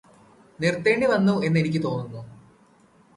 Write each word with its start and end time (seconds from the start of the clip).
നിര്ത്തേണ്ടി 0.59 1.05
വന്നു 1.05 1.43
എന്ന് 1.43 1.59
എനിക്ക് 1.59 1.83
തോന്നുന്നു 1.83 2.21